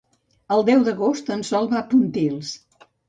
[0.55, 2.55] El deu d'agost en Sol va a Pontils.